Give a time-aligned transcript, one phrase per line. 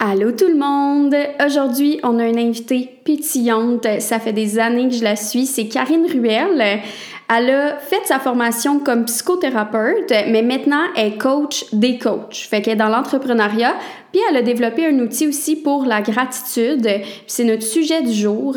[0.00, 1.16] Allô tout le monde!
[1.44, 3.84] Aujourd'hui, on a une invitée pétillante.
[3.98, 5.44] Ça fait des années que je la suis.
[5.44, 6.80] C'est Karine Ruel.
[7.28, 12.46] Elle a fait sa formation comme psychothérapeute, mais maintenant elle est coach des coachs.
[12.48, 13.74] Fait qu'elle est dans l'entrepreneuriat.
[14.12, 16.88] Puis elle a développé un outil aussi pour la gratitude.
[17.26, 18.56] C'est notre sujet du jour.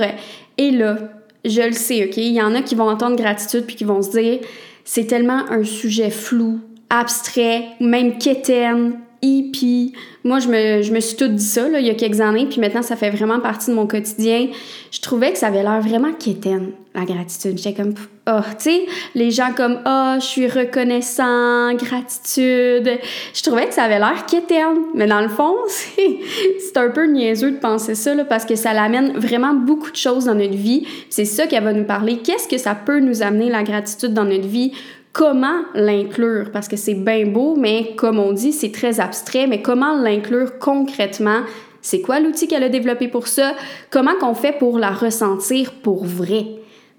[0.59, 0.97] Et là,
[1.43, 2.17] je le sais, OK?
[2.17, 4.41] Il y en a qui vont entendre gratitude puis qui vont se dire
[4.85, 6.59] c'est tellement un sujet flou,
[6.91, 9.93] abstrait, même quétaine, hippie.
[10.23, 12.45] Moi, je me, je me suis tout dit ça là, il y a quelques années,
[12.45, 14.47] puis maintenant, ça fait vraiment partie de mon quotidien.
[14.91, 17.57] Je trouvais que ça avait l'air vraiment quétaine, la gratitude.
[17.57, 17.93] J'étais comme,
[18.29, 18.85] oh, tu sais,
[19.15, 22.99] les gens comme, oh, je suis reconnaissant, gratitude.
[23.33, 24.77] Je trouvais que ça avait l'air quétaine.
[24.95, 28.73] Mais dans le fond, c'est un peu niaiseux de penser ça, là, parce que ça
[28.73, 30.85] l'amène vraiment beaucoup de choses dans notre vie.
[31.09, 32.17] C'est ça qu'elle va nous parler.
[32.17, 34.71] Qu'est-ce que ça peut nous amener, la gratitude, dans notre vie?
[35.13, 39.61] Comment l'inclure, parce que c'est bien beau, mais comme on dit, c'est très abstrait, mais
[39.61, 41.41] comment l'inclure concrètement?
[41.81, 43.53] C'est quoi l'outil qu'elle a développé pour ça?
[43.89, 46.45] Comment qu'on fait pour la ressentir pour vrai?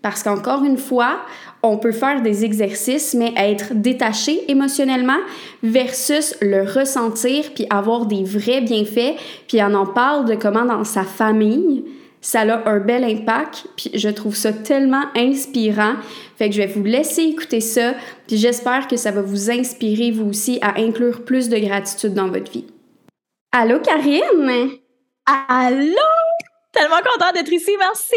[0.03, 1.19] Parce qu'encore une fois,
[1.63, 5.19] on peut faire des exercices, mais être détaché émotionnellement
[5.63, 9.15] versus le ressentir puis avoir des vrais bienfaits.
[9.47, 11.85] Puis on en parle de comment dans sa famille,
[12.23, 15.97] ça a un bel impact, puis je trouve ça tellement inspirant.
[16.39, 17.95] Fait que je vais vous laisser écouter ça,
[18.27, 22.29] puis j'espère que ça va vous inspirer vous aussi à inclure plus de gratitude dans
[22.29, 22.67] votre vie.
[23.51, 24.71] Allô Karine?
[25.27, 25.97] Allô?
[26.73, 28.15] Tellement contente d'être ici, merci.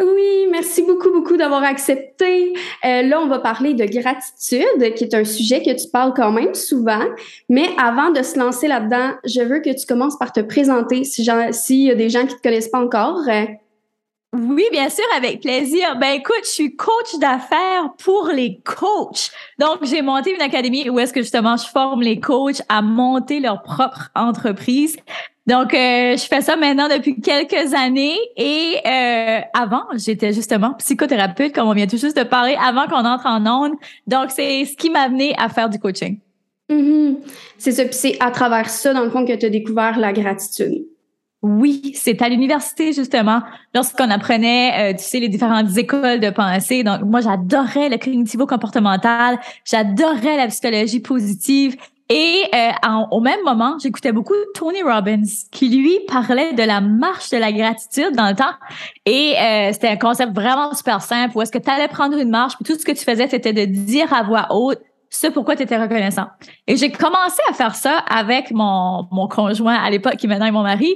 [0.00, 2.52] Oui, merci beaucoup, beaucoup d'avoir accepté.
[2.84, 6.30] Euh, là, on va parler de gratitude, qui est un sujet que tu parles quand
[6.30, 7.04] même souvent.
[7.48, 11.82] Mais avant de se lancer là-dedans, je veux que tu commences par te présenter s'il
[11.82, 13.18] y a des gens qui te connaissent pas encore.
[14.34, 15.96] Oui, bien sûr, avec plaisir.
[15.98, 19.30] Ben écoute, je suis coach d'affaires pour les coachs.
[19.58, 23.40] Donc, j'ai monté une académie où est-ce que justement je forme les coachs à monter
[23.40, 24.98] leur propre entreprise.
[25.48, 31.54] Donc, euh, je fais ça maintenant depuis quelques années et euh, avant, j'étais justement psychothérapeute,
[31.54, 33.72] comme on vient tout juste de parler, avant qu'on entre en onde.
[34.06, 36.18] Donc, c'est ce qui m'a amené à faire du coaching.
[36.68, 37.16] Mm-hmm.
[37.56, 40.12] C'est ça, puis c'est à travers ça, dans le fond, que tu as découvert la
[40.12, 40.84] gratitude.
[41.40, 43.40] Oui, c'est à l'université justement,
[43.74, 46.84] lorsqu'on apprenait, euh, tu sais, les différentes écoles de pensée.
[46.84, 51.76] Donc, moi, j'adorais le cognitivo-comportemental, j'adorais la psychologie positive.
[52.10, 52.70] Et euh,
[53.10, 57.52] au même moment, j'écoutais beaucoup Tony Robbins, qui lui parlait de la marche de la
[57.52, 58.54] gratitude dans le temps.
[59.04, 62.30] Et euh, c'était un concept vraiment super simple, où est-ce que tu allais prendre une
[62.30, 64.80] marche, puis tout ce que tu faisais, c'était de dire à voix haute
[65.10, 66.26] ce pourquoi tu étais reconnaissant.
[66.66, 70.52] Et j'ai commencé à faire ça avec mon, mon conjoint à l'époque, qui maintenant est
[70.52, 70.94] mon mari.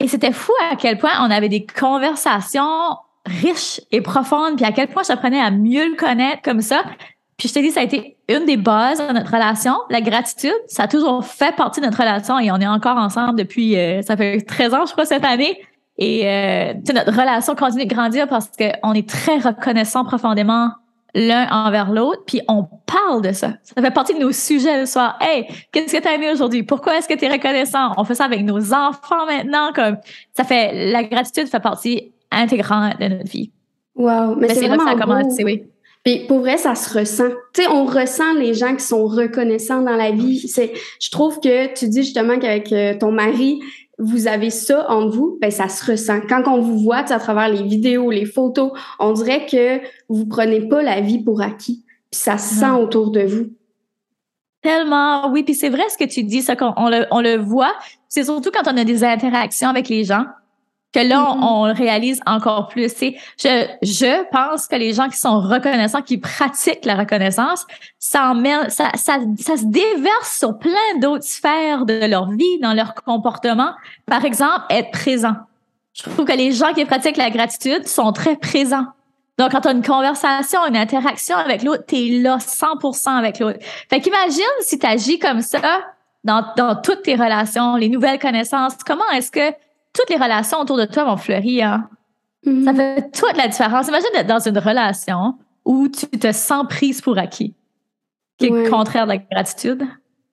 [0.00, 4.72] Et c'était fou à quel point on avait des conversations riches et profondes, puis à
[4.72, 6.84] quel point j'apprenais à mieux le connaître comme ça.
[7.36, 9.74] Puis je te dis, ça a été une des bases de notre relation.
[9.90, 13.38] La gratitude, ça a toujours fait partie de notre relation et on est encore ensemble
[13.38, 15.60] depuis, euh, ça fait 13 ans, je crois, cette année.
[15.98, 20.70] Et euh, notre relation continue de grandir parce qu'on est très reconnaissant profondément
[21.14, 23.52] l'un envers l'autre, puis on parle de ça.
[23.62, 25.16] Ça fait partie de nos sujets le soir.
[25.20, 26.64] Hey, qu'est-ce que tu as aimé aujourd'hui?
[26.64, 27.92] Pourquoi est-ce que tu es reconnaissant?
[27.96, 29.72] On fait ça avec nos enfants maintenant.
[29.72, 29.98] Comme
[30.36, 33.52] ça fait, la gratitude fait partie intégrante de notre vie.
[33.94, 35.62] Wow, mais, c'est là que ça commence, oui.
[36.04, 37.30] Puis pour vrai, ça se ressent.
[37.54, 40.46] Tu sais, on ressent les gens qui sont reconnaissants dans la vie.
[40.46, 43.60] C'est, je trouve que tu dis justement qu'avec euh, ton mari,
[43.98, 46.20] vous avez ça en vous, ben ça se ressent.
[46.28, 50.68] Quand on vous voit à travers les vidéos, les photos, on dirait que vous prenez
[50.68, 51.84] pas la vie pour acquis.
[52.10, 53.46] Puis ça se sent autour de vous.
[54.60, 55.42] Tellement, oui.
[55.42, 57.74] Puis c'est vrai ce que tu dis, ça qu'on le, on le voit.
[58.08, 60.24] C'est surtout quand on a des interactions avec les gens
[60.94, 61.42] que là, mm-hmm.
[61.42, 62.94] on, le réalise encore plus.
[63.00, 67.66] Je, je pense que les gens qui sont reconnaissants, qui pratiquent la reconnaissance,
[67.98, 68.32] ça,
[68.68, 73.72] ça, ça, ça se déverse sur plein d'autres sphères de leur vie, dans leur comportement.
[74.06, 75.34] Par exemple, être présent.
[75.94, 78.86] Je trouve que les gens qui pratiquent la gratitude sont très présents.
[79.36, 83.40] Donc, quand tu as une conversation, une interaction avec l'autre, tu es là 100% avec
[83.40, 83.58] l'autre.
[83.90, 85.60] Fait qu'imagine si tu agis comme ça
[86.22, 88.74] dans, dans toutes tes relations, les nouvelles connaissances.
[88.86, 89.52] Comment est-ce que
[89.94, 91.68] toutes les relations autour de toi vont fleurir.
[91.68, 91.88] Hein.
[92.44, 92.76] Ça mm-hmm.
[92.76, 93.88] fait toute la différence.
[93.88, 97.54] Imagine d'être dans une relation où tu te sens prise pour acquis,
[98.38, 99.84] qui est le contraire de la gratitude.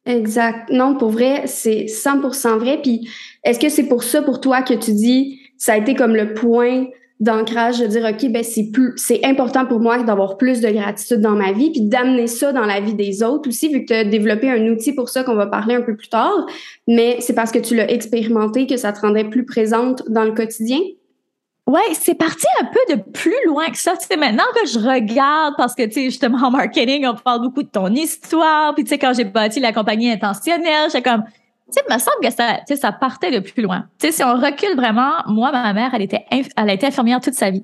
[0.06, 0.69] Exact.
[0.72, 2.80] Non, pour vrai, c'est 100% vrai.
[2.81, 3.08] Puis,
[3.44, 6.34] est-ce que c'est pour ça, pour toi, que tu dis, ça a été comme le
[6.34, 6.88] point
[7.22, 11.22] d'ancrage de dire ok ben c'est plus c'est important pour moi d'avoir plus de gratitude
[11.22, 13.94] dans ma vie puis d'amener ça dans la vie des autres aussi vu que tu
[13.94, 16.46] as développé un outil pour ça qu'on va parler un peu plus tard
[16.88, 20.32] mais c'est parce que tu l'as expérimenté que ça te rendait plus présente dans le
[20.32, 20.80] quotidien?
[21.68, 23.96] Ouais, c'est parti un peu de plus loin que ça.
[23.96, 27.42] Tu sais, maintenant que je regarde, parce que, tu sais, justement, en marketing, on parle
[27.44, 28.74] beaucoup de ton histoire.
[28.74, 31.24] Puis, tu sais, quand j'ai bâti la compagnie intentionnelle, j'ai comme,
[31.74, 33.86] sais, il me semble que ça, ça partait de plus loin.
[34.00, 37.20] Tu sais, si on recule vraiment, moi, ma mère, elle était, elle a été infirmière
[37.20, 37.64] toute sa vie.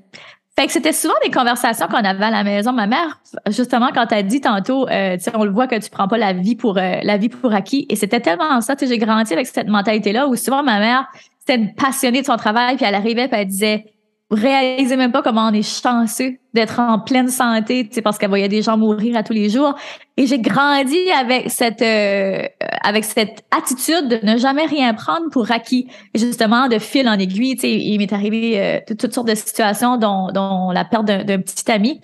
[0.59, 2.74] Fait que c'était souvent des conversations qu'on avait à la maison.
[2.74, 6.18] Ma mère, justement, quand elle dit tantôt, euh, on le voit que tu prends pas
[6.18, 7.86] la vie pour euh, la vie pour acquis.
[7.89, 8.74] Et c'était tellement ça.
[8.80, 11.07] J'ai grandi avec cette mentalité-là où souvent ma mère,
[11.39, 13.86] c'était passionnée de son travail, puis elle arrivait, puis elle disait,
[14.29, 18.50] réalisez même pas comment on est chanceux d'être en pleine santé, c'est parce qu'elle voyait
[18.50, 19.75] des gens mourir à tous les jours.
[20.18, 22.44] Et j'ai grandi avec cette euh,
[22.83, 25.88] avec cette attitude de ne jamais rien prendre pour acquis.
[26.13, 29.35] Et justement, de fil en aiguille, tu sais, il m'est arrivé euh, toutes sortes de
[29.35, 32.01] situations, dont, dont la perte d'un petit ami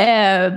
[0.00, 0.50] euh,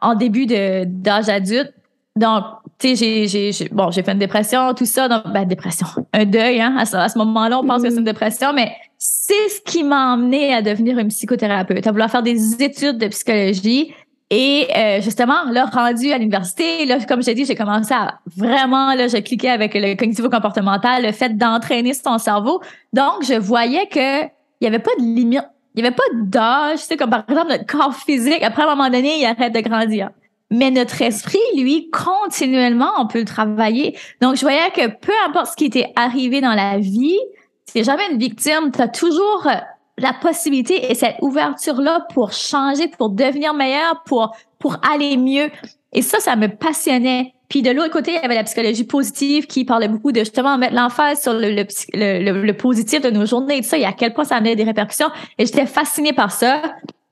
[0.00, 1.72] en, début d'âge adulte.
[2.14, 2.44] Donc,
[2.78, 5.08] tu sais, j'ai, j'ai, bon, j'ai fait une dépression, tout ça.
[5.08, 6.76] Donc, ben, dépression, un deuil, hein.
[6.78, 8.04] À ce, moment-là, on pense que c'est une mm-hmm.
[8.04, 8.72] dépression, mais
[9.04, 13.08] c'est ce qui m'a emmené à devenir une psychothérapeute, à vouloir faire des études de
[13.08, 13.92] psychologie.
[14.30, 18.94] Et euh, justement, là, rendu à l'université, là, comme j'ai dit, j'ai commencé à vraiment,
[18.94, 22.60] là, je cliquais avec le cognitivo-comportemental, le fait d'entraîner son cerveau.
[22.92, 26.78] Donc, je voyais que il y avait pas de limite, il y avait pas d'âge,
[26.82, 29.60] tu sais, comme par exemple notre corps physique, après un moment donné, il arrête de
[29.60, 30.10] grandir.
[30.52, 33.98] Mais notre esprit, lui, continuellement, on peut le travailler.
[34.20, 37.18] Donc, je voyais que peu importe ce qui était arrivé dans la vie,
[37.66, 39.54] t'es jamais une victime, tu as toujours euh,
[39.98, 45.50] la possibilité et cette ouverture-là pour changer, pour devenir meilleur, pour, pour aller mieux.
[45.92, 47.34] Et ça, ça me passionnait.
[47.48, 50.56] Puis de l'autre côté, il y avait la psychologie positive qui parlait beaucoup de justement
[50.56, 53.92] mettre l'emphase sur le, le, le, positif de nos journées et tout ça, et à
[53.92, 55.08] quel point ça amenait des répercussions.
[55.36, 56.62] Et j'étais fascinée par ça.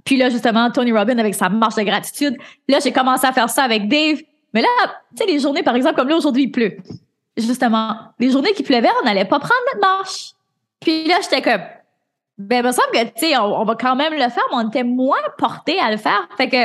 [0.05, 2.39] Puis là, justement, Tony Robbins avec sa marche de gratitude.
[2.69, 4.23] Là, j'ai commencé à faire ça avec Dave.
[4.55, 4.69] Mais là,
[5.15, 6.79] tu sais, les journées, par exemple, comme là, aujourd'hui, il pleut.
[7.37, 10.33] Justement, les journées qui pleuvaient, on n'allait pas prendre notre marche.
[10.81, 11.61] Puis là, j'étais comme,
[12.39, 14.69] ben, il me semble que, tu sais, on, va quand même le faire, mais on
[14.69, 16.27] était moins porté à le faire.
[16.39, 16.57] Fait que,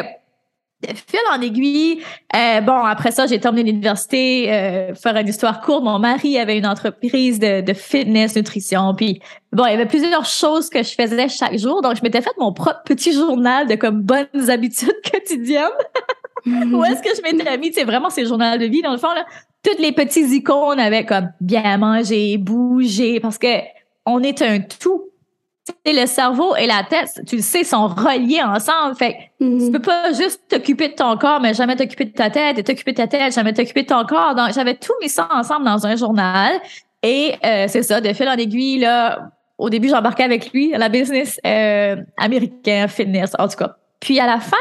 [0.93, 2.01] fil en aiguille,
[2.33, 5.83] euh, bon, après ça, j'ai terminé l'université, euh, faire une histoire courte.
[5.83, 8.93] Mon mari avait une entreprise de, de, fitness, nutrition.
[8.95, 9.19] Puis,
[9.51, 11.81] bon, il y avait plusieurs choses que je faisais chaque jour.
[11.81, 15.65] Donc, je m'étais fait mon propre petit journal de comme bonnes habitudes quotidiennes.
[16.45, 17.73] Où est-ce que je m'étais mis?
[17.73, 19.25] C'est vraiment ces journaux de vie, dans le fond, là.
[19.63, 23.47] Toutes les petites icônes avec comme bien manger, bouger, parce que
[24.05, 25.09] on est un tout.
[25.85, 28.95] le cerveau et la tête, tu le sais, sont reliés ensemble.
[28.95, 29.65] Fait mm-hmm.
[29.65, 32.63] tu peux pas juste t'occuper de ton corps, mais jamais t'occuper de ta tête, et
[32.63, 34.35] t'occuper de ta tête, jamais t'occuper de ton corps.
[34.35, 36.59] Donc, j'avais tout mis ça ensemble dans un journal.
[37.01, 40.77] Et euh, c'est ça, de fil en aiguille, là, au début, j'embarquais avec lui à
[40.77, 43.75] la business euh, américain, fitness, en tout cas.
[43.99, 44.57] Puis à la fin,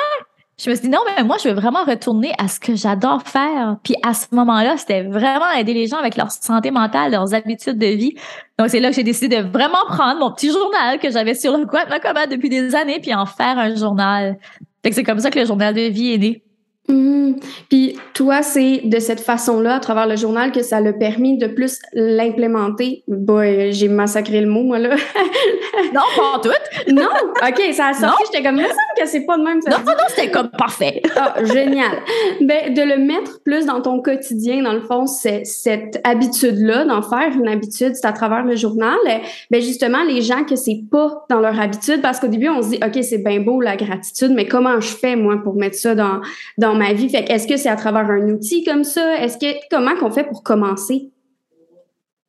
[0.57, 3.23] je me suis dit non, mais moi, je veux vraiment retourner à ce que j'adore
[3.23, 3.77] faire.
[3.83, 7.79] Puis à ce moment-là, c'était vraiment aider les gens avec leur santé mentale, leurs habitudes
[7.79, 8.15] de vie.
[8.59, 11.57] Donc c'est là que j'ai décidé de vraiment prendre mon petit journal que j'avais sur
[11.57, 14.39] le coin de ma commode depuis des années, puis en faire un journal.
[14.85, 16.44] Fait que c'est comme ça que le journal de vie est né.
[16.89, 17.33] Mmh.
[17.71, 21.47] Puis toi, c'est de cette façon-là, à travers le journal, que ça l'a permis de
[21.47, 23.03] plus l'implémenter?
[23.09, 24.91] Boy, j'ai massacré le mot, moi, là.
[25.95, 26.51] non, pas en tout.
[26.93, 27.09] non,
[27.43, 28.25] OK, ça a sorti.
[28.27, 29.61] J'étais comme, il me semble que c'est pas de même.
[29.63, 31.03] Ça non, non, non, c'était comme parfait.
[31.17, 32.03] ah, génial.
[32.41, 37.03] Ben, de le mettre plus dans ton quotidien, dans le fond, c'est cette habitude-là, d'en
[37.03, 38.99] faire une habitude, c'est à travers le journal.
[39.51, 42.71] Ben, justement, les gens que c'est pas dans leur habitude, parce qu'au début, on se
[42.71, 45.95] dit, OK, c'est bien beau la gratitude, mais comment je fais, moi, pour mettre ça
[45.95, 46.21] dans,
[46.59, 47.09] dans ma vie.
[47.09, 49.17] Fait est-ce que c'est à travers un outil comme ça?
[49.19, 51.11] Est-ce que comment qu'on fait pour commencer?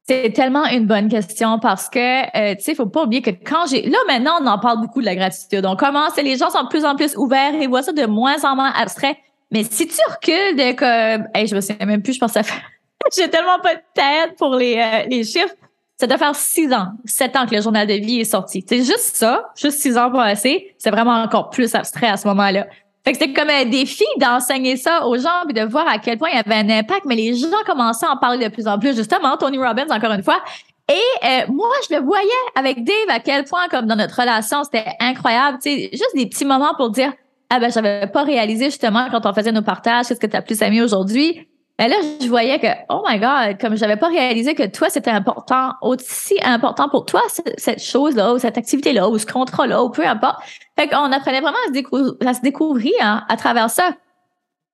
[0.07, 1.99] C'est tellement une bonne question parce que,
[2.37, 3.89] euh, tu sais, faut pas oublier que quand j'ai...
[3.89, 5.65] Là, maintenant, on en parle beaucoup de la gratitude.
[5.65, 8.43] On commence, les gens sont de plus en plus ouverts et voient ça de moins
[8.43, 9.17] en moins abstrait.
[9.49, 11.27] Mais si tu recules de comme...
[11.33, 12.61] Hey, je me souviens même plus, je pense que ça fait...
[13.17, 15.55] j'ai tellement pas de tête pour les, euh, les chiffres.
[15.97, 18.63] Ça doit faire six ans, sept ans que le journal de vie est sorti.
[18.67, 20.75] C'est juste ça, juste six ans passés.
[20.77, 22.67] C'est vraiment encore plus abstrait à ce moment-là.
[23.05, 26.17] Fait que c'était comme un défi d'enseigner ça aux gens puis de voir à quel
[26.17, 28.67] point il y avait un impact, mais les gens commençaient à en parler de plus
[28.67, 28.95] en plus.
[28.95, 30.41] Justement, Tony Robbins, encore une fois.
[30.89, 34.63] Et euh, moi, je le voyais avec Dave à quel point, comme dans notre relation,
[34.63, 35.59] c'était incroyable.
[35.61, 37.13] Tu sais, juste des petits moments pour dire,
[37.51, 40.41] ah ben, j'avais pas réalisé justement quand on faisait nos partages, qu'est-ce que tu as
[40.41, 41.47] plus aimé aujourd'hui?
[41.77, 45.11] Mais là, je voyais que, oh my God, comme j'avais pas réalisé que toi, c'était
[45.11, 47.21] important, aussi important pour toi,
[47.57, 50.39] cette chose-là, ou cette activité-là, ou ce contrat-là, ou peu importe.
[50.79, 53.91] Fait qu'on apprenait vraiment à se, à se découvrir hein, à travers ça.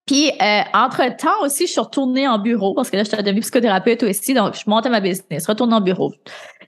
[0.06, 3.42] Puis, euh, entre-temps aussi, je suis retournée en bureau, parce que là, je suis devenue
[3.42, 6.14] psychothérapeute aussi, donc je montais ma business, retourne en bureau.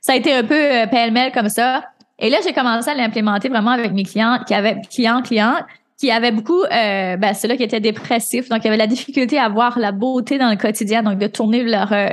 [0.02, 1.84] Ça a été un peu euh, pêle-mêle comme ça.
[2.18, 5.58] Et là, j'ai commencé à l'implémenter vraiment avec mes clients qui avaient clients, clients
[6.04, 9.40] qui avait beaucoup, euh, ben, ceux-là qui étaient dépressifs, donc il y avait la difficulté
[9.40, 12.10] à voir la beauté dans le quotidien, donc de tourner leur, euh,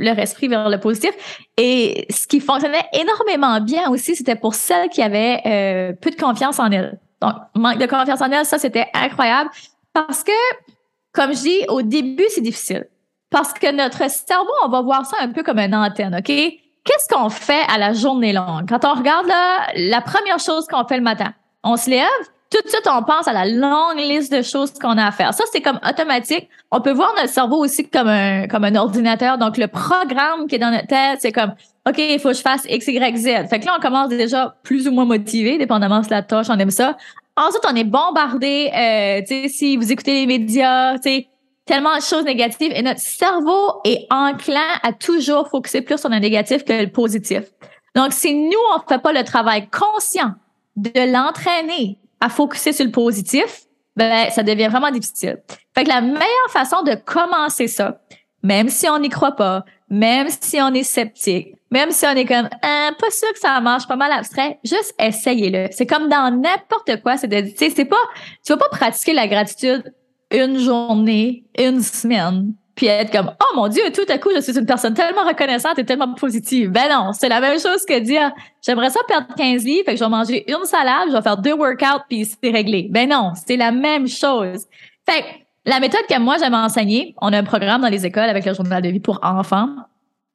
[0.00, 1.12] leur esprit vers le positif.
[1.56, 6.16] Et ce qui fonctionnait énormément bien aussi, c'était pour celles qui avaient euh, peu de
[6.16, 6.98] confiance en elles.
[7.22, 9.50] Donc, manque de confiance en elles, ça, c'était incroyable
[9.92, 10.32] parce que,
[11.12, 12.88] comme je dis, au début, c'est difficile.
[13.30, 16.26] Parce que notre cerveau, on va voir ça un peu comme une antenne, OK?
[16.26, 18.68] Qu'est-ce qu'on fait à la journée longue?
[18.68, 22.04] Quand on regarde là, la première chose qu'on fait le matin, on se lève,
[22.50, 25.34] tout de suite, on pense à la longue liste de choses qu'on a à faire.
[25.34, 26.48] Ça, c'est comme automatique.
[26.70, 29.36] On peut voir notre cerveau aussi comme un, comme un ordinateur.
[29.36, 31.52] Donc, le programme qui est dans notre tête, c'est comme,
[31.86, 33.48] OK, il faut que je fasse X, Y, Z.
[33.50, 36.58] Fait que là, on commence déjà plus ou moins motivé, dépendamment de la tâche, on
[36.58, 36.96] aime ça.
[37.36, 41.28] Ensuite, on est bombardé, euh, tu sais, si vous écoutez les médias, tu sais,
[41.66, 46.18] tellement de choses négatives et notre cerveau est enclin à toujours focuser plus sur le
[46.18, 47.42] négatif que le positif.
[47.94, 50.32] Donc, si nous, on fait pas le travail conscient
[50.76, 53.62] de l'entraîner à focuser sur le positif,
[53.96, 55.38] ben, ça devient vraiment difficile.
[55.74, 58.00] Fait que la meilleure façon de commencer ça,
[58.42, 62.24] même si on n'y croit pas, même si on est sceptique, même si on est
[62.24, 65.68] comme ah, pas sûr que ça marche, pas mal abstrait, juste essayez-le.
[65.72, 67.96] C'est comme dans n'importe quoi, c'est de tu sais, c'est pas
[68.44, 69.92] tu vas pas pratiquer la gratitude
[70.30, 74.56] une journée, une semaine, puis être comme oh mon dieu, tout à coup je suis
[74.56, 76.70] une personne tellement reconnaissante et tellement positive.
[76.70, 78.30] Ben non, c'est la même chose que dire
[78.64, 81.38] j'aimerais ça perdre 15 livres, fait que je vais manger une salade, je vais faire
[81.38, 82.86] deux workouts puis c'est réglé.
[82.88, 84.66] Ben non, c'est la même chose.
[85.10, 85.26] Fait que
[85.66, 88.54] la méthode que moi j'aime enseigner, on a un programme dans les écoles avec le
[88.54, 89.70] journal de vie pour enfants.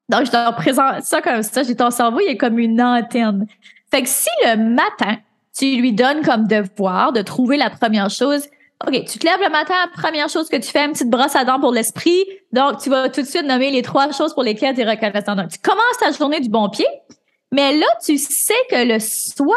[0.10, 3.48] Donc je leur présente ça comme ça, j'ai ton cerveau, il est comme une antenne.
[3.90, 5.16] Fait que si le matin,
[5.58, 8.48] tu lui donnes comme devoir de trouver la première chose
[8.86, 11.46] OK, tu te lèves le matin, première chose que tu fais, une petite brosse à
[11.46, 12.26] dents pour l'esprit.
[12.52, 15.36] Donc, tu vas tout de suite nommer les trois choses pour lesquelles tu es reconnaissant.
[15.36, 16.86] Donc, tu commences ta journée du bon pied.
[17.54, 19.56] Mais là, tu sais que le soir,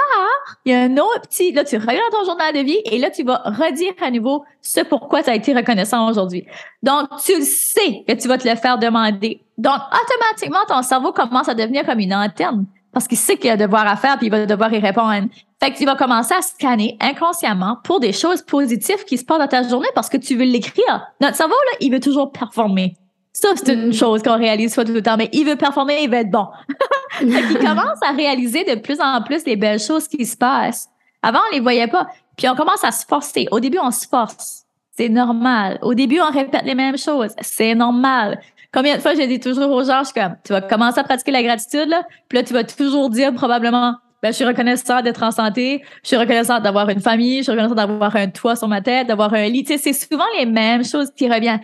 [0.65, 3.11] il y a un autre petit, là, tu regardes ton journal de vie et là,
[3.11, 6.47] tu vas redire à nouveau ce pourquoi tu as été reconnaissant aujourd'hui.
[6.83, 9.41] Donc, tu sais que tu vas te le faire demander.
[9.57, 13.57] Donc, automatiquement, ton cerveau commence à devenir comme une antenne parce qu'il sait qu'il a
[13.57, 15.29] devoir à faire puis il va devoir y répondre.
[15.63, 19.39] Fait que tu vas commencer à scanner inconsciemment pour des choses positives qui se passent
[19.39, 21.07] dans ta journée parce que tu veux l'écrire.
[21.21, 22.97] Notre cerveau, là, il veut toujours performer.
[23.33, 23.93] Ça, c'est une mm.
[23.93, 26.47] chose qu'on réalise soit tout le temps, mais il veut performer, il veut être bon.
[27.19, 30.89] fait qu'il commence à réaliser de plus en plus les belles choses qui se passent.
[31.23, 32.07] Avant, on les voyait pas.
[32.37, 33.47] Puis on commence à se forcer.
[33.51, 34.65] Au début, on se force.
[34.97, 35.79] C'est normal.
[35.83, 37.35] Au début, on répète les mêmes choses.
[37.43, 38.41] C'est normal.
[38.77, 41.05] Combien de fois j'ai dit toujours aux gens, je suis comme, tu vas commencer à
[41.05, 45.03] pratiquer la gratitude, là, puis là, tu vas toujours dire probablement, ben, je suis reconnaissante
[45.03, 48.55] d'être en santé, je suis reconnaissante d'avoir une famille, je suis reconnaissante d'avoir un toit
[48.55, 49.65] sur ma tête, d'avoir un lit.
[49.65, 51.63] Tu sais, c'est souvent les mêmes choses qui reviennent.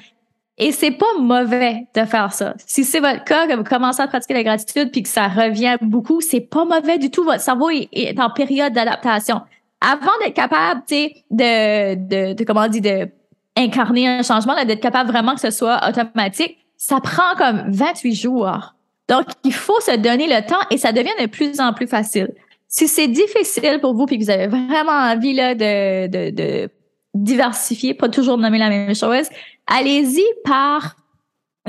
[0.56, 2.54] Et c'est pas mauvais de faire ça.
[2.66, 5.76] Si c'est votre cas, que vous commencez à pratiquer la gratitude puis que ça revient
[5.82, 7.24] beaucoup, c'est pas mauvais du tout.
[7.24, 9.42] Votre cerveau est, en période d'adaptation.
[9.82, 13.06] Avant d'être capable, tu sais, de, de, de, comment on dit, de
[13.54, 18.74] incarner un changement, d'être capable vraiment que ce soit automatique, ça prend comme 28 jours.
[19.08, 22.34] Donc, il faut se donner le temps et ça devient de plus en plus facile.
[22.66, 26.68] Si c'est difficile pour vous et que vous avez vraiment envie là, de, de,
[27.14, 29.28] diversifier, pas toujours nommer la même chose,
[29.68, 30.96] allez-y par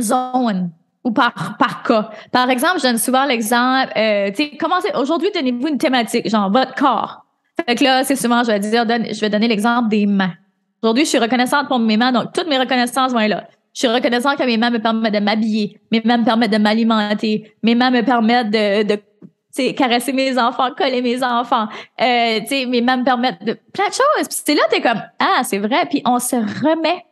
[0.01, 0.72] zone
[1.03, 2.10] ou par, par cas.
[2.32, 4.50] Par exemple, je donne souvent l'exemple, euh, tu
[4.96, 7.24] aujourd'hui, donnez-vous une thématique, genre votre corps.
[7.67, 10.34] Fait que là, c'est souvent, je vais dire, je vais donner l'exemple des mains.
[10.82, 13.48] Aujourd'hui, je suis reconnaissante pour mes mains, donc toutes mes reconnaissances vont être là.
[13.74, 16.58] Je suis reconnaissante que mes mains me permettent de m'habiller, mes mains me permettent de
[16.58, 21.68] m'alimenter, mes mains me permettent de, de caresser mes enfants, coller mes enfants,
[22.00, 24.27] euh, mes mains me permettent de plein de choses.
[24.27, 25.86] Puis c'est là, t'es comme, ah, c'est vrai.
[25.89, 27.03] Puis on se remet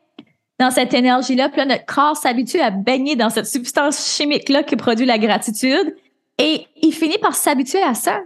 [0.60, 1.50] dans cette énergie-là.
[1.50, 5.96] Puis là, notre corps s'habitue à baigner dans cette substance chimique-là qui produit la gratitude.
[6.38, 8.20] Et il finit par s'habituer à ça.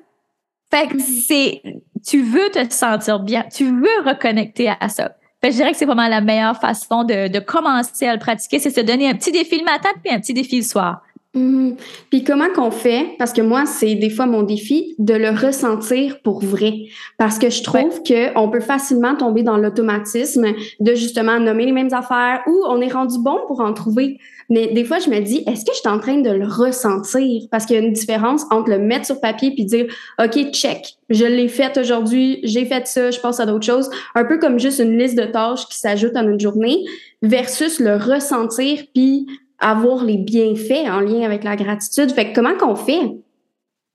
[0.71, 1.61] Fait que c'est,
[2.05, 5.15] tu veux te sentir bien, tu veux reconnecter à ça
[5.51, 8.81] je dirais que c'est vraiment la meilleure façon de, commencer à le pratiquer, c'est se
[8.81, 11.01] donner un petit défi le matin puis un petit défi le soir.
[11.35, 11.75] Mhm.
[12.09, 16.21] Puis comment qu'on fait, parce que moi, c'est des fois mon défi, de le ressentir
[16.21, 16.85] pour vrai.
[17.17, 20.45] Parce que je trouve que qu'on peut facilement tomber dans l'automatisme
[20.79, 24.17] de justement nommer les mêmes affaires ou on est rendu bon pour en trouver.
[24.49, 27.43] Mais des fois, je me dis, est-ce que je suis en train de le ressentir?
[27.51, 29.87] Parce qu'il y a une différence entre le mettre sur papier puis dire,
[30.23, 33.89] OK, check, je l'ai fait aujourd'hui, j'ai fait ça, je pense à d'autres choses.
[34.13, 36.85] Un peu comme juste une liste de tâches qui s'ajoute à notre journée
[37.21, 39.25] versus le ressentir puis
[39.59, 42.11] avoir les bienfaits en lien avec la gratitude.
[42.11, 43.17] Fait que comment qu'on fait?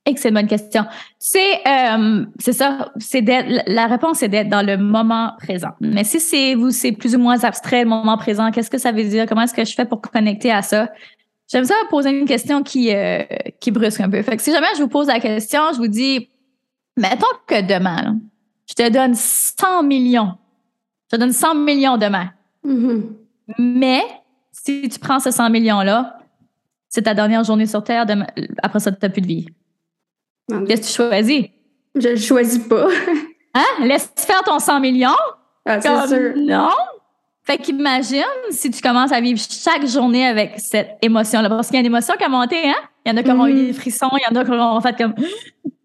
[0.06, 0.84] Excellente question.
[1.18, 3.20] C'est euh, c'est ça, c'est
[3.66, 5.72] la réponse est d'être dans le moment présent.
[5.80, 8.92] Mais si c'est vous c'est plus ou moins abstrait le moment présent, qu'est-ce que ça
[8.92, 9.26] veut dire?
[9.26, 10.88] Comment est-ce que je fais pour connecter à ça?
[11.48, 13.22] J'aime ça poser une question qui euh,
[13.60, 14.22] qui brusque un peu.
[14.22, 16.30] Fait que si jamais je vous pose la question, je vous dis
[16.96, 18.16] mettons que demain
[18.66, 20.32] je te donne 100 millions.
[21.10, 22.30] Je te donne 100 millions demain.
[22.64, 23.02] Mm-hmm.
[23.58, 24.02] Mais
[24.64, 26.18] si tu prends ces 100 millions-là,
[26.88, 28.04] c'est ta dernière journée sur Terre,
[28.62, 29.46] après ça, tu n'as plus de vie.
[30.66, 31.44] Qu'est-ce que tu choisis?
[31.94, 32.86] Je ne choisis pas.
[33.54, 33.64] hein?
[33.84, 35.08] Laisse faire ton 100 millions?
[35.66, 36.32] Ah, c'est sûr.
[36.36, 36.68] Non!
[37.42, 41.48] Fait qu'imagine si tu commences à vivre chaque journée avec cette émotion-là.
[41.48, 42.74] Parce qu'il y a une émotion qui a monté, hein?
[43.04, 43.66] Il y en a qui ont eu Mhm.
[43.66, 45.14] des frissons, il y en a qui ont fait comme.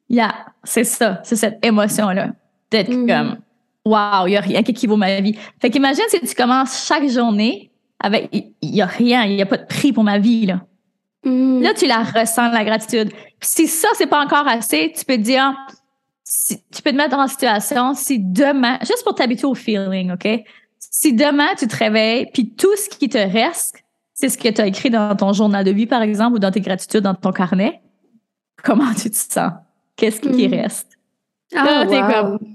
[0.10, 2.29] Yeah, c'est ça, c'est cette émotion-là.
[2.70, 3.08] D'être Mhm.
[3.08, 3.38] comme,
[3.86, 5.36] wow, il n'y a rien qui équivaut ma vie.
[5.60, 7.72] Fait qu'imagine si tu commences chaque journée
[8.05, 10.62] avec, il n'y a rien, il n'y a pas de prix pour ma vie, là.
[11.24, 11.62] Mm.
[11.62, 13.09] Là, tu la ressens, la gratitude.
[13.39, 15.55] Puis si ça, c'est pas encore assez, tu peux te dire,
[16.24, 20.27] si- tu peux te mettre en situation, si demain, juste pour t'habituer au feeling, OK?
[20.79, 23.77] Si demain, tu te réveilles, puis tout ce qui te reste,
[24.13, 26.51] c'est ce que tu as écrit dans ton journal de vie, par exemple, ou dans
[26.51, 27.81] tes gratitudes, dans ton carnet,
[28.63, 29.51] comment tu te sens?
[29.95, 30.53] Qu'est-ce qui Mhm.
[30.53, 30.97] reste?
[31.55, 32.09] Ah, Là, t'es wow.
[32.38, 32.54] comme,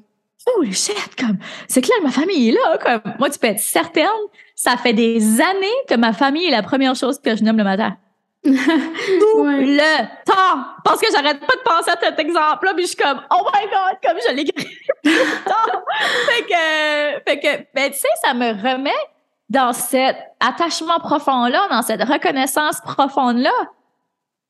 [0.72, 1.38] Shit, comme,
[1.68, 4.06] c'est clair, ma famille est là, comme, moi, tu peux être certaine,
[4.54, 7.64] ça fait des années que ma famille est la première chose que je nomme le
[7.64, 7.96] matin
[8.44, 8.56] Ouais.
[8.56, 10.64] le temps.
[10.84, 13.62] Parce que j'arrête pas de penser à cet exemple-là, puis je suis comme, oh my
[13.66, 14.64] god, comme je l'écris
[15.04, 15.80] tout le temps.
[16.26, 18.90] fait que, fait que, ben, tu sais, ça me remet
[19.50, 23.52] dans cet attachement profond-là, dans cette reconnaissance profonde-là,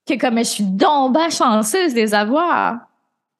[0.07, 2.79] que comme je suis donc chanceuse de les avoir.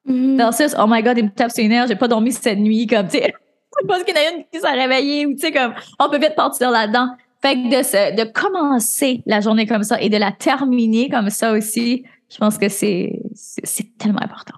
[0.05, 0.37] Mm.
[0.37, 2.87] Versus, oh my god, il me tape sur les nerfs, j'ai pas dormi cette nuit,
[2.87, 3.33] comme, tu sais,
[3.87, 6.19] parce qu'il y en a une qui s'est réveillée, ou tu sais, comme, on peut
[6.19, 7.09] vite partir là-dedans.
[7.41, 11.31] Fait que de, se, de commencer la journée comme ça et de la terminer comme
[11.31, 14.55] ça aussi, je pense que c'est, c'est, c'est tellement important.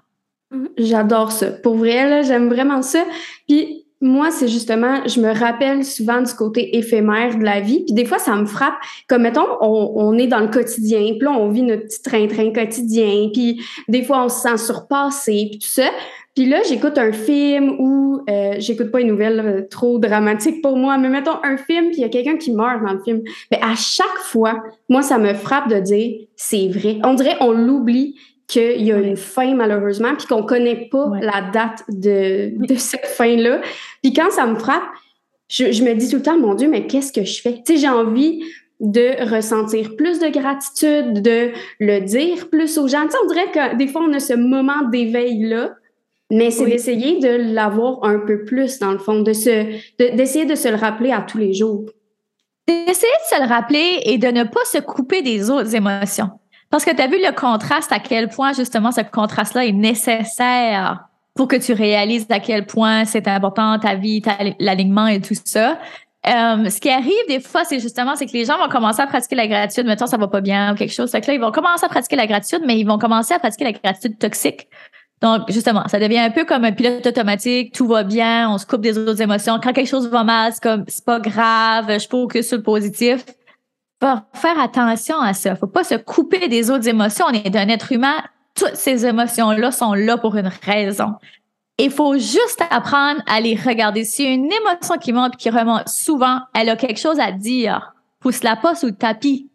[0.76, 1.50] J'adore ça.
[1.50, 3.04] Pour vrai, là, j'aime vraiment ça.
[3.48, 7.84] Puis moi, c'est justement, je me rappelle souvent du côté éphémère de la vie.
[7.86, 8.74] Puis des fois, ça me frappe.
[9.08, 13.30] Comme mettons, on, est dans le quotidien, puis là, on vit notre petit train-train quotidien.
[13.32, 15.88] Puis des fois, on se sent surpassé, puis tout ça.
[16.34, 20.76] Puis là, j'écoute un film ou euh, j'écoute pas une nouvelle là, trop dramatique pour
[20.76, 23.22] moi, mais mettons un film, puis il y a quelqu'un qui meurt dans le film.
[23.50, 26.98] Mais à chaque fois, moi, ça me frappe de dire, c'est vrai.
[27.04, 28.16] On dirait, on l'oublie
[28.54, 29.06] qu'il y a Ouais.
[29.08, 31.20] une fin malheureusement, puis qu'on connaît pas Ouais.
[31.20, 33.60] la date de, de cette fin-là.
[34.02, 34.82] Puis quand ça me frappe,
[35.48, 37.54] je, je me dis tout le temps, mon Dieu, mais qu'est-ce que je fais?
[37.66, 38.42] Tu sais, j'ai envie
[38.80, 43.04] de ressentir plus de gratitude, de le dire plus aux gens.
[43.04, 45.70] Tu sais, on dirait que des fois, on a ce moment d'éveil-là,
[46.30, 46.70] mais c'est Oui.
[46.70, 50.68] d'essayer de l'avoir un peu plus, dans le fond, de se, de- d'essayer de se
[50.68, 51.84] le rappeler à tous les jours.
[52.66, 56.30] D'essayer de se le rappeler et de ne pas se couper des autres émotions.
[56.70, 61.08] Parce que tu as vu le contraste, à quel point justement ce contraste-là est nécessaire
[61.34, 64.22] pour que tu réalises à quel point c'est important ta vie,
[64.58, 65.78] l'alignement et tout ça.
[66.26, 69.06] Euh, ce qui arrive des fois, c'est justement, c'est que les gens vont commencer à
[69.06, 71.10] pratiquer la gratitude, mettons ça va pas bien ou quelque chose.
[71.10, 73.38] Fait que là, ils vont commencer à pratiquer la gratitude, mais ils vont commencer à
[73.38, 74.68] pratiquer la gratitude toxique.
[75.20, 78.66] Donc, justement, ça devient un peu comme un pilote automatique, tout va bien, on se
[78.66, 79.58] coupe des autres émotions.
[79.62, 83.24] Quand quelque chose va mal, c'est comme, c'est pas grave, je focus sur le positif.
[84.02, 85.56] Faut faire attention à ça.
[85.56, 87.26] Faut pas se couper des autres émotions.
[87.28, 88.16] On est d'un être humain.
[88.54, 91.14] Toutes ces émotions-là sont là pour une raison.
[91.78, 94.04] Il faut juste apprendre à les regarder.
[94.04, 97.94] Si une émotion qui monte et qui remonte souvent, elle a quelque chose à dire.
[98.20, 99.50] Pousse-la pas sous le tapis.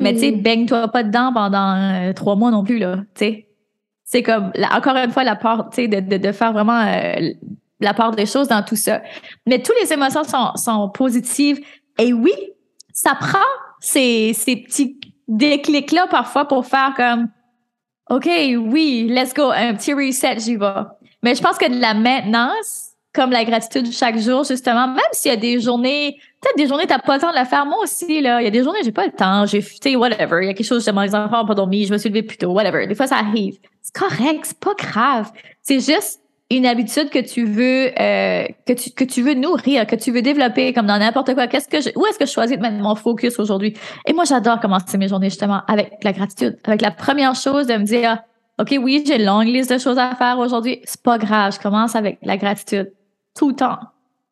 [0.00, 0.42] Mais tu sais, Mhm.
[0.42, 2.96] baigne-toi pas dedans pendant euh, trois mois non plus, là.
[3.14, 3.48] Tu sais.
[4.04, 7.30] C'est comme, encore une fois, la part, tu sais, de, de, de faire vraiment euh,
[7.80, 9.02] la part des choses dans tout ça.
[9.46, 11.60] Mais toutes les émotions sont, sont positives.
[11.98, 12.32] Et oui,
[13.00, 13.38] ça prend
[13.78, 17.28] ces, ces petits déclics-là parfois pour faire comme,
[18.10, 20.82] OK, oui, let's go, un petit reset, j'y vais.
[21.22, 25.30] Mais je pense que de la maintenance, comme la gratitude chaque jour, justement, même s'il
[25.30, 27.66] y a des journées, peut-être des journées, t'as pas le temps de la faire.
[27.66, 30.40] Moi aussi, là, il y a des journées, j'ai pas le temps, j'ai, tu whatever.
[30.42, 32.24] Il y a quelque chose, justement, les enfants ont pas dormi, je me suis levée
[32.24, 32.84] plus tôt, whatever.
[32.84, 33.58] Des fois, ça arrive.
[33.80, 35.30] C'est correct, c'est pas grave.
[35.62, 39.96] C'est juste une habitude que tu veux, euh, que tu, que tu veux nourrir, que
[39.96, 41.46] tu veux développer, comme dans n'importe quoi.
[41.46, 43.76] Qu'est-ce que je, où est-ce que je choisis de mettre mon focus aujourd'hui?
[44.06, 46.58] Et moi, j'adore commencer mes journées, justement, avec la gratitude.
[46.64, 48.18] Avec la première chose de me dire,
[48.58, 50.80] OK, oui, j'ai une longue liste de choses à faire aujourd'hui.
[50.84, 51.54] C'est pas grave.
[51.54, 52.92] Je commence avec la gratitude.
[53.36, 53.78] Tout le temps.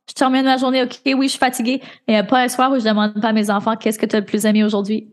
[0.08, 0.82] Je termine ma journée.
[0.82, 1.82] OK, oui, je suis fatiguée.
[2.08, 4.20] Mais pas un soir où je demande pas à mes enfants qu'est-ce que tu as
[4.20, 5.12] le plus aimé aujourd'hui.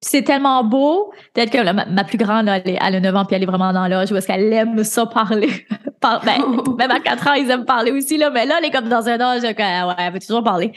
[0.00, 3.36] C'est tellement beau d'être comme ma, ma plus grande, là, elle a 9 ans puis
[3.36, 5.64] elle est vraiment dans l'âge où est-ce qu'elle aime ça parler.
[6.02, 8.30] Ben, même à 4 ans, ils aiment parler aussi, là.
[8.30, 10.72] Mais là, elle est comme dans un âge, que, ouais, elle veut toujours parler.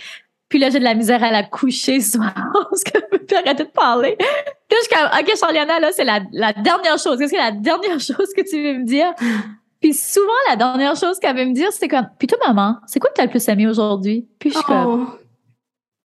[0.50, 2.34] Puis là, j'ai de la misère à la coucher soir
[2.70, 4.16] parce qu'elle veut plus arrêter de parler.
[4.18, 6.20] Puis je suis comme, OK, Charliana, là, c'est la,
[6.54, 7.18] dernière chose.
[7.18, 9.12] Qu'est-ce que la dernière chose que tu veux me dire?
[9.82, 13.00] Puis souvent, la dernière chose qu'elle veut me dire, c'est comme, puis toi, maman, c'est
[13.00, 14.28] quoi que tu as le plus aimé aujourd'hui?
[14.40, 15.25] Puis je suis comme, Oh.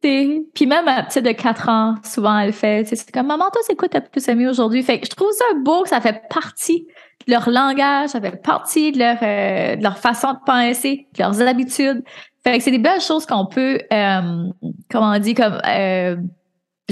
[0.00, 3.76] Puis même ma petite de 4 ans, souvent elle fait, c'est comme maman, toi, c'est
[3.76, 4.82] quoi t'as plus aimé aujourd'hui?
[4.82, 6.86] Fait que je trouve ça beau, ça fait partie
[7.26, 11.22] de leur langage, ça fait partie de leur, euh, de leur façon de penser, de
[11.22, 12.02] leurs habitudes.
[12.42, 14.44] Fait que c'est des belles choses qu'on peut, euh,
[14.90, 16.16] comment on dit, comme euh,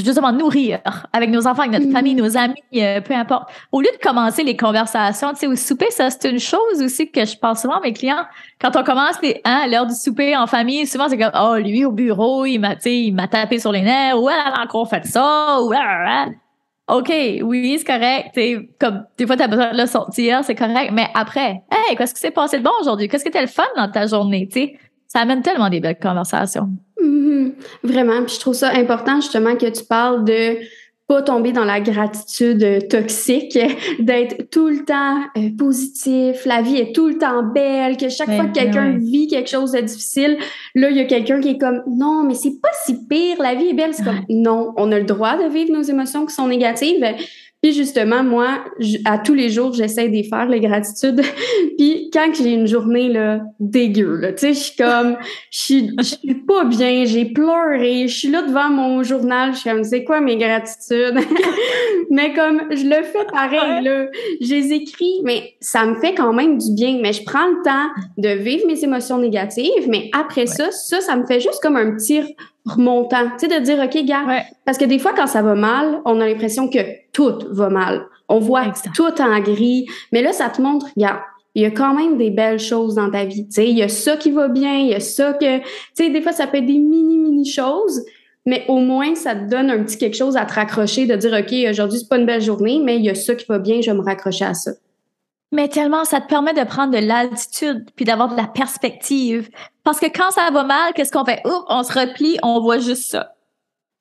[0.05, 0.81] justement nourrir
[1.13, 2.21] avec nos enfants, avec notre famille, Mhm.
[2.23, 3.51] nos amis, euh, peu importe.
[3.73, 7.11] Au lieu de commencer les conversations, tu sais, au souper, ça, c'est une chose aussi
[7.11, 8.25] que je pense souvent à mes clients.
[8.61, 11.85] Quand on commence les, hein, l'heure du souper en famille, souvent, c'est comme, oh, lui,
[11.85, 15.05] au bureau, il m'a, il m'a tapé sur les nerfs, ou elle a encore fait
[15.07, 15.73] ça, ou.
[16.91, 18.39] OK, oui, c'est correct.
[18.81, 20.91] comme, des fois, tu as besoin de le sortir, c'est correct.
[20.93, 23.09] Mais après, hey, qu'est-ce qui s'est passé de bon aujourd'hui?
[23.09, 24.49] Qu'est-ce qui était le fun dans ta journée?
[24.51, 26.71] Tu sais, ça amène tellement des belles conversations.
[27.03, 27.53] Mhm.
[27.83, 28.25] Vraiment.
[28.25, 30.57] Puis je trouve ça important justement que tu parles de
[31.09, 33.59] pas tomber dans la gratitude euh, toxique,
[33.99, 38.29] d'être tout le temps euh, positif, la vie est tout le temps belle, que chaque
[38.29, 38.99] Ouais, fois que quelqu'un ouais.
[38.99, 40.37] vit quelque chose de difficile,
[40.75, 43.55] là, il y a quelqu'un qui est comme non, mais c'est pas si pire, la
[43.55, 43.95] vie est belle.
[43.95, 47.03] C'est comme non, on a le droit de vivre nos émotions qui sont négatives.
[47.61, 48.65] Puis justement, moi,
[49.05, 51.21] à tous les jours, j'essaie d'y faire, les gratitudes.
[51.79, 55.17] Puis quand j'ai une journée là, dégueu, là, tu sais, je suis comme,
[55.51, 59.59] je suis, je suis pas bien, j'ai pleuré, je suis là devant mon journal, je
[59.59, 61.19] suis comme, c'est quoi mes gratitudes?
[62.11, 64.07] mais comme, je le fais pareil, là,
[64.41, 67.01] je les écris, mais ça me fait quand même du bien.
[67.03, 71.17] Mais je prends le temps de vivre mes émotions négatives, mais après ça, ça, ça
[71.17, 72.23] me fait juste comme un petit
[72.65, 74.43] remontant, tu sais, de dire, OK, gars, Ouais.
[74.65, 76.79] parce que des fois, quand ça va mal, on a l'impression que
[77.13, 78.07] tout va mal.
[78.29, 79.87] On voit tout en gris.
[80.13, 81.21] Mais là, ça te montre, regarde,
[81.55, 83.47] il y a quand même des belles choses dans ta vie.
[83.47, 85.59] Tu sais, il y a ça qui va bien, il y a ça que...
[85.59, 88.05] Tu sais, des fois, ça peut être des mini, mini choses,
[88.45, 91.33] mais au moins, ça te donne un petit quelque chose à te raccrocher, de dire,
[91.33, 93.81] OK, aujourd'hui, c'est pas une belle journée, mais il y a ça qui va bien,
[93.81, 94.73] je vais me raccrocher à ça.
[95.51, 99.49] Mais tellement, ça te permet de prendre de l'altitude puis d'avoir de la perspective.
[99.83, 101.41] Parce que quand ça va mal, qu'est-ce qu'on fait?
[101.47, 103.35] Oups, on se replie, on voit juste ça.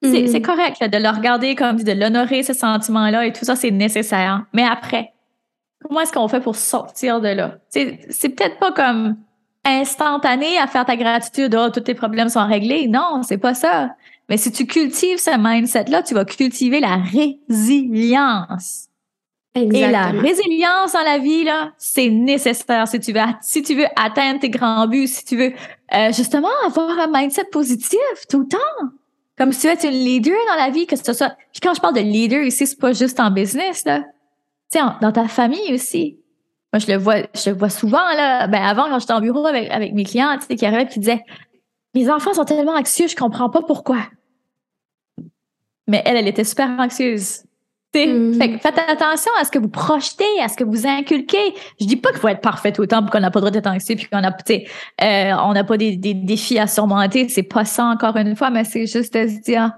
[0.03, 3.55] C'est c'est correct là, de le regarder comme de l'honorer, ce sentiment-là et tout ça,
[3.55, 4.43] c'est nécessaire.
[4.53, 5.13] Mais après,
[5.81, 7.55] comment est-ce qu'on fait pour sortir de là?
[7.69, 9.15] C'est c'est peut-être pas comme
[9.65, 12.87] instantané à faire ta gratitude, oh, tous tes problèmes sont réglés.
[12.87, 13.95] Non, c'est pas ça.
[14.29, 18.86] Mais si tu cultives ce mindset-là, tu vas cultiver la résilience.
[19.57, 23.87] Et la résilience dans la vie, là, c'est nécessaire si tu veux, si tu veux
[23.95, 25.53] atteindre tes grands buts, si tu veux
[25.93, 28.87] euh, justement avoir un mindset positif tout le temps.
[29.37, 31.35] Comme si tu veux être une leader dans la vie, que ce soit.
[31.51, 33.99] Puis quand je parle de leader ici, c'est pas juste en business, là.
[34.71, 36.17] Tu sais, dans ta famille aussi.
[36.73, 38.47] Moi, je le vois, je le vois souvent, là.
[38.47, 40.87] Ben, avant, quand j'étais en bureau avec, avec mes clients, tu sais, qui arrivaient et
[40.87, 41.23] qui disaient
[41.93, 43.99] Mes enfants sont tellement anxieux, je comprends pas pourquoi.
[45.87, 47.43] Mais elle, elle était super anxieuse.
[47.95, 48.33] Mhm.
[48.35, 51.55] Fait que faites attention à ce que vous projetez, à ce que vous inculquez.
[51.79, 53.95] Je dis pas qu'il faut être parfait autant qu'on n'a pas le droit d'être anxieux
[53.95, 57.27] puis qu'on euh, on n'a pas des, des défis à surmonter.
[57.29, 59.71] C'est pas ça encore une fois, mais c'est juste de se dire,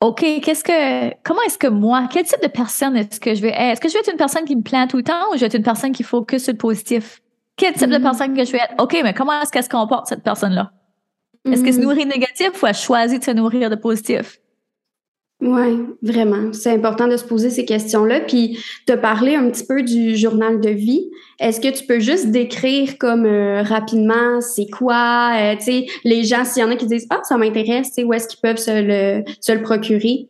[0.00, 3.50] OK, qu'est-ce que, comment est-ce que moi, quel type de personne est-ce que je vais
[3.50, 3.72] être?
[3.72, 5.40] Est-ce que je vais être une personne qui me plaint tout le temps ou je
[5.40, 7.20] vais être une personne qui focus sur le positif?
[7.56, 8.02] Quel type de Mhm.
[8.02, 8.74] personne que je vais être?
[8.78, 10.72] OK, mais comment est-ce qu'elle se comporte, cette personne-là?
[11.50, 11.84] Est-ce qu'elle se Mhm.
[11.84, 14.38] nourrit de négatif ou elle choisit de se nourrir de positif?
[15.44, 16.52] Oui, vraiment.
[16.52, 18.20] C'est important de se poser ces questions-là.
[18.20, 21.10] Puis, te parler un petit peu du journal de vie.
[21.40, 26.22] Est-ce que tu peux juste décrire comme euh, rapidement c'est quoi, euh, tu sais, les
[26.22, 28.70] gens, s'il y en a qui disent Ah, ça m'intéresse, où est-ce qu'ils peuvent se
[28.70, 30.28] le, se le procurer?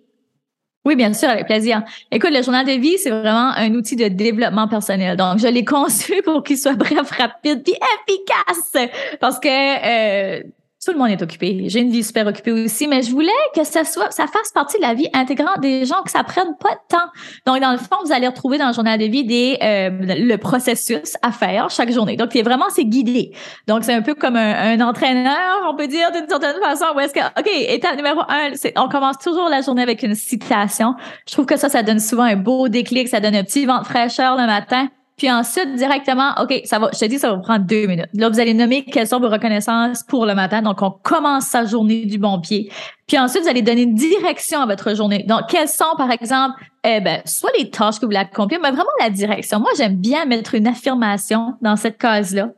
[0.86, 1.82] Oui, bien sûr, avec plaisir.
[2.10, 5.18] Écoute, le journal de vie, c'est vraiment un outil de développement personnel.
[5.18, 7.74] Donc, je l'ai conçu pour qu'il soit bref, rapide, puis
[8.08, 8.88] efficace.
[9.20, 10.42] Parce que euh,
[10.84, 11.64] tout le monde est occupé.
[11.68, 14.78] J'ai une vie super occupée aussi, mais je voulais que ça soit, ça fasse partie
[14.78, 17.10] de la vie intégrante des gens, que ça prenne pas de temps.
[17.46, 20.36] Donc, dans le fond, vous allez retrouver dans le journal de vie des, euh, le
[20.38, 22.16] processus à faire chaque journée.
[22.16, 23.32] Donc, c'est vraiment, c'est guidé.
[23.68, 27.00] Donc, c'est un peu comme un, un entraîneur, on peut dire d'une certaine façon, où
[27.00, 30.94] est-ce que, OK, étape numéro un, on commence toujours la journée avec une citation.
[31.28, 33.78] Je trouve que ça, ça donne souvent un beau déclic, ça donne un petit vent
[33.78, 34.88] de fraîcheur le matin.
[35.22, 38.08] Puis ensuite, directement, OK, ça va, je te dis, ça va vous prendre deux minutes.
[38.12, 40.62] Là, vous allez nommer quelles sont vos reconnaissances pour le matin.
[40.62, 42.72] Donc, on commence sa journée du bon pied.
[43.06, 45.22] Puis ensuite, vous allez donner une direction à votre journée.
[45.28, 48.72] Donc, quelles sont, par exemple, eh ben, soit les tâches que vous voulez accomplir, mais
[48.72, 49.60] vraiment la direction.
[49.60, 52.48] Moi, j'aime bien mettre une affirmation dans cette case-là.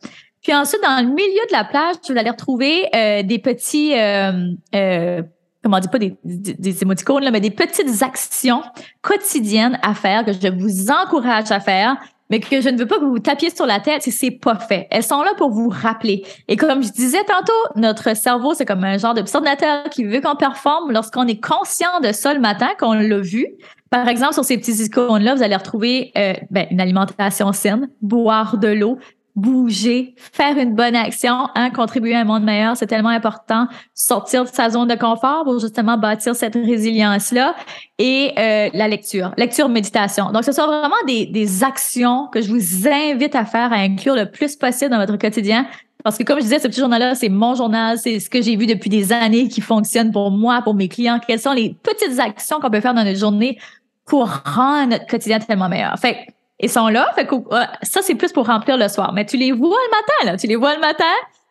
[0.43, 4.53] Puis ensuite, dans le milieu de la plage, vous allez retrouver euh, des petits, euh,
[4.75, 5.23] euh,
[5.63, 8.63] comment on dit pas des, des, émoticônes, là, mais des petites actions
[9.03, 11.99] quotidiennes à faire que je vous encourage à faire,
[12.35, 14.33] mais que je ne veux pas que vous vous tapiez sur la tête si c'est
[14.33, 14.89] pas fait.
[14.91, 16.25] Elles sont là pour vous rappeler.
[16.49, 19.23] Et comme je disais tantôt, notre cerveau, c'est comme un genre de
[19.89, 23.47] qui veut qu'on performe lorsqu'on est conscient de ça le matin, qu'on l'a vu.
[23.89, 28.59] Par exemple, sur ces petits icônes-là, vous allez retrouver euh, ben, une alimentation saine, boire
[28.59, 28.99] de l'eau,
[29.37, 33.67] bouger, faire une bonne action, hein, contribuer à un monde meilleur, c'est tellement important.
[33.93, 37.57] Sortir de sa zone de confort pour justement bâtir cette résilience-là
[37.99, 40.31] et euh, la lecture, lecture, méditation.
[40.31, 44.15] Donc, ce sont vraiment des, des actions que je vous invite à faire, à inclure
[44.15, 45.67] le plus possible dans votre quotidien
[46.05, 48.57] Parce que comme je disais, ce petit journal-là, c'est mon journal, c'est ce que j'ai
[48.57, 51.19] vu depuis des années qui fonctionne pour moi, pour mes clients.
[51.27, 53.59] Quelles sont les petites actions qu'on peut faire dans notre journée
[54.07, 55.99] pour rendre notre quotidien tellement meilleur?
[55.99, 57.11] Fait ils sont là.
[57.15, 57.35] Fait que,
[57.83, 59.13] ça, c'est plus pour remplir le soir.
[59.13, 60.37] Mais tu les vois le matin, là.
[60.37, 61.05] Tu les vois le matin.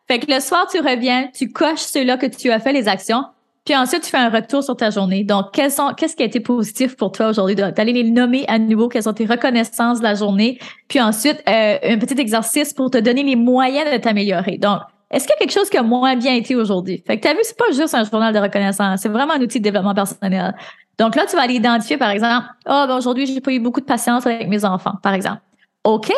[0.07, 3.23] Fait que le soir, tu reviens, tu coches ceux-là que tu as fait, les actions.
[3.65, 5.23] Puis ensuite, tu fais un retour sur ta journée.
[5.23, 7.55] Donc, quels sont, qu'est-ce qui a été positif pour toi aujourd'hui?
[7.55, 10.59] D'aller les nommer à nouveau, quelles sont tes reconnaissances de la journée?
[10.89, 14.57] Puis ensuite, euh, un petit exercice pour te donner les moyens de t'améliorer.
[14.57, 14.79] Donc,
[15.11, 17.03] est-ce qu'il y a quelque chose qui a moins bien été aujourd'hui?
[17.05, 19.41] Fait que tu as vu, c'est pas juste un journal de reconnaissance, c'est vraiment un
[19.41, 20.55] outil de développement personnel.
[20.99, 23.81] Donc là, tu vas aller identifier, par exemple, ah, ben aujourd'hui, j'ai pas eu beaucoup
[23.81, 25.41] de patience avec mes enfants, par exemple.
[25.83, 26.11] OK.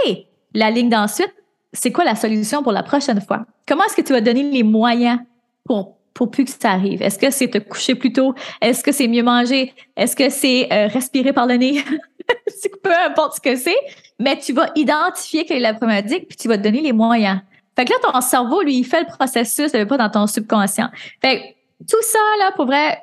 [0.53, 1.33] La ligne d'ensuite,
[1.73, 3.45] c'est quoi la solution pour la prochaine fois?
[3.67, 5.19] Comment est-ce que tu vas donner les moyens
[5.65, 7.01] pour pour plus que ça arrive?
[7.01, 8.33] Est-ce que c'est te coucher plus tôt?
[8.61, 9.73] Est-ce que c'est mieux manger?
[9.97, 11.83] Est-ce que c'est euh, respirer par le nez?
[12.83, 13.77] peu importe ce que c'est,
[14.19, 17.39] mais tu vas identifier quelle est la problématique, puis tu vas te donner les moyens.
[17.75, 20.89] Fait que là, ton cerveau, lui, il fait le processus, il pas dans ton subconscient.
[21.21, 23.01] Fait que tout ça, là, pour vrai,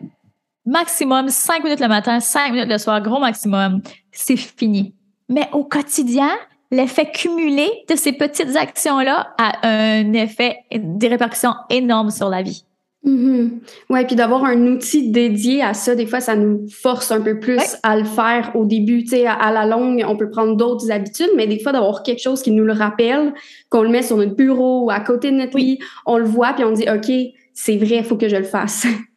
[0.67, 4.95] maximum 5 minutes le matin, 5 minutes le soir, gros maximum, c'est fini.
[5.29, 6.31] Mais au quotidien,
[6.71, 12.65] l'effet cumulé de ces petites actions-là a un effet, des répercussions énormes sur la vie.
[13.05, 13.51] Mm-hmm.
[13.91, 17.41] Ouais, puis d'avoir un outil dédié à ça, des fois, ça nous force un peu
[17.41, 19.03] plus à le faire au début.
[19.03, 22.23] Tu sais, à, la longue, on peut prendre d'autres habitudes, mais des fois, d'avoir quelque
[22.23, 23.35] chose qui nous le rappelle,
[23.71, 26.53] qu'on le met sur notre bureau ou à côté de notre lit, on le voit,
[26.53, 27.13] puis on dit, OK,
[27.55, 28.87] c'est vrai, il faut que je le fasse.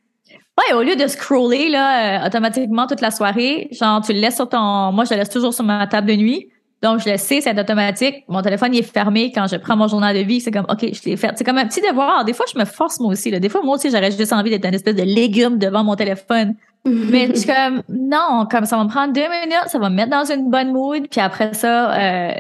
[0.58, 4.36] Ouais, au lieu de scroller là, euh, automatiquement toute la soirée, genre tu le laisses
[4.36, 4.91] sur ton.
[4.94, 6.50] Moi, je le laisse toujours sur ma table de nuit.
[6.82, 8.24] Donc, je le sais, c'est automatique.
[8.28, 10.39] Mon téléphone il est fermé quand je prends mon journal de vie.
[10.39, 11.32] C'est comme, OK, je l'ai fait.
[11.36, 12.24] C'est comme un petit devoir.
[12.26, 13.32] Des fois, je me force moi aussi.
[13.32, 13.39] Là.
[13.39, 16.56] Des fois, moi aussi, j'aurais juste envie d'être une espèce de légume devant mon téléphone.
[16.86, 19.96] Mais je suis comme, non, comme ça va me prendre deux minutes, ça va me
[19.96, 21.08] mettre dans une bonne mood.
[21.10, 22.34] Puis après ça, euh,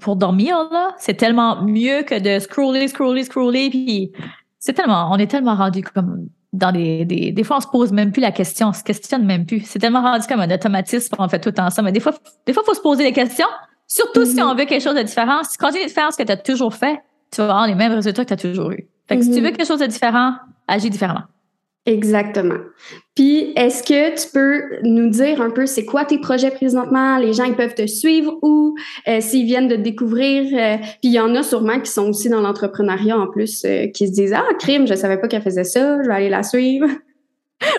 [0.00, 3.70] pour dormir, là, c'est tellement mieux que de scroller, scroller, scroller.
[3.70, 4.10] Puis
[4.58, 7.92] c'est tellement, on est tellement rendu comme dans des, des, des fois, on se pose
[7.92, 9.62] même plus la question, on se questionne même plus.
[9.66, 11.82] C'est tellement rendu comme un automatisme, on fait tout le temps ça.
[11.82, 12.14] Mais des fois,
[12.46, 13.48] des fois, faut se poser des questions.
[13.88, 14.42] Surtout si mm-hmm.
[14.44, 15.42] on veut quelque chose de différent.
[15.42, 17.74] Si tu continues de faire ce que tu as toujours fait, tu vas avoir les
[17.74, 18.88] mêmes résultats que tu as toujours eu.
[19.08, 19.42] Fait que si tu mm-hmm.
[19.42, 20.34] veux quelque chose de différent,
[20.68, 21.24] agis différemment.
[21.86, 22.60] Exactement.
[23.14, 27.16] Puis, est-ce que tu peux nous dire un peu c'est quoi tes projets présentement?
[27.18, 28.74] Les gens, ils peuvent te suivre ou
[29.06, 30.42] euh, s'ils viennent de découvrir?
[30.52, 33.86] Euh, puis, il y en a sûrement qui sont aussi dans l'entrepreneuriat en plus, euh,
[33.86, 36.42] qui se disent Ah, crime, je savais pas qu'elle faisait ça, je vais aller la
[36.42, 36.88] suivre.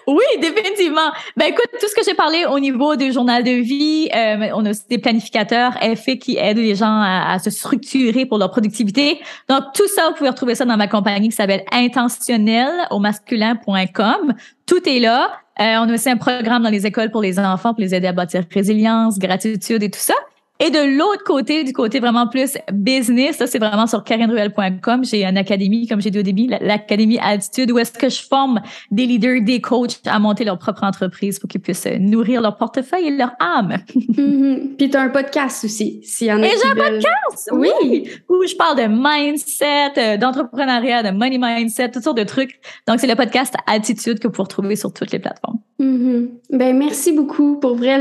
[0.07, 1.11] Oui, définitivement.
[1.35, 4.65] Ben écoute, tout ce que j'ai parlé au niveau du journal de vie, euh, on
[4.65, 9.19] a aussi des planificateurs FA qui aident les gens à, se structurer pour leur productivité.
[9.49, 14.33] Donc tout ça, vous pouvez retrouver ça dans ma compagnie qui s'appelle intentionnel au masculin.com.
[14.65, 15.31] Tout est là.
[15.59, 18.07] Euh, on a aussi un programme dans les écoles pour les enfants pour les aider
[18.07, 20.15] à bâtir résilience, gratitude et tout ça.
[20.59, 25.03] Et de l'autre côté, du côté vraiment plus business, ça c'est vraiment sur karinruel.com.
[25.03, 28.61] J'ai une académie, comme j'ai dit au début, l'académie Attitude, où est-ce que je forme
[28.89, 33.07] des leaders, des coachs à monter leur propre entreprise pour qu'ils puissent nourrir leur portefeuille
[33.07, 33.79] et leur âme.
[33.95, 36.45] mm Puis tu as un podcast aussi, s'il y en a.
[36.45, 38.09] Et j'ai un podcast, oui.
[38.29, 42.61] où je parle de mindset, euh, d'entrepreneuriat, de money mindset, toutes sortes de trucs.
[42.87, 45.59] Donc c'est le podcast Attitude que vous pouvez retrouver sur toutes les plateformes.
[45.77, 46.29] Mm-hmm.
[46.51, 47.97] Ben merci beaucoup pour vrai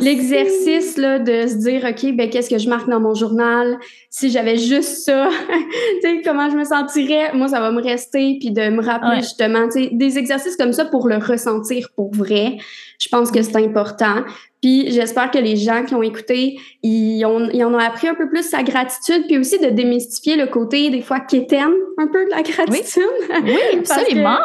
[0.00, 3.78] l'exercice de se dire ok ben qu'est-ce que je marque dans mon journal?
[4.10, 5.28] Si j'avais juste ça
[6.02, 7.32] tu sais comment je me sentirais?
[7.34, 10.72] Moi ça va me rester puis de me rappeler justement tu sais des exercices comme
[10.72, 12.58] ça pour le ressentir pour vrai
[13.00, 14.22] je pense que c'est important
[14.62, 18.14] puis j'espère que les gens qui ont écouté, ils, ont, ils en ont appris un
[18.14, 22.24] peu plus sa gratitude, puis aussi de démystifier le côté des fois quétaine un peu
[22.24, 23.02] de la gratitude.
[23.44, 24.38] Oui, oui absolument.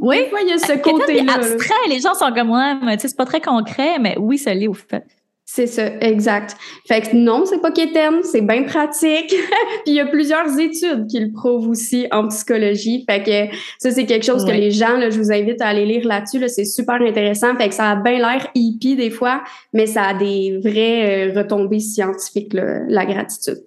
[0.00, 0.18] oui.
[0.18, 1.34] Des fois, il y a ce côté-là.
[1.34, 4.38] abstrait, les gens sont comme moi, mais tu sais, c'est pas très concret, mais oui,
[4.38, 5.04] ça l'est au fait.
[5.50, 6.58] C'est ça, exact.
[6.86, 9.30] Fait que non, c'est pas qu'éterne, c'est bien pratique.
[9.84, 13.06] Puis il y a plusieurs études qui le prouvent aussi en psychologie.
[13.08, 15.86] Fait que ça, c'est quelque chose que les gens, là, je vous invite à aller
[15.86, 16.38] lire là-dessus.
[16.38, 17.56] Là, c'est super intéressant.
[17.56, 21.38] Fait que ça a bien l'air hippie des fois, mais ça a des vraies euh,
[21.38, 23.64] retombées scientifiques, la gratitude.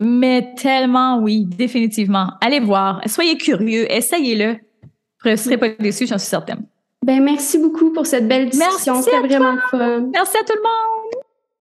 [0.00, 2.28] Mais tellement oui, définitivement.
[2.40, 4.56] Allez voir, soyez curieux, essayez-le.
[5.22, 6.64] Vous ne serez pas déçus, j'en suis certaine.
[7.06, 9.00] Ben merci beaucoup pour cette belle discussion.
[9.00, 10.00] C'était vraiment fun.
[10.12, 11.19] Merci à tout le monde.